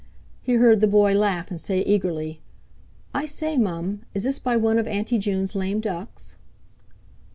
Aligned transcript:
He 0.41 0.53
heard 0.55 0.81
the 0.81 0.87
boy 0.87 1.13
laugh, 1.13 1.51
and 1.51 1.61
say 1.61 1.81
eagerly: 1.83 2.41
"I 3.13 3.27
say, 3.27 3.55
Mum, 3.55 4.01
is 4.15 4.23
this 4.23 4.39
by 4.39 4.57
one 4.57 4.79
of 4.79 4.87
Auntie 4.87 5.19
June's 5.19 5.55
lame 5.55 5.79
ducks?" 5.79 6.37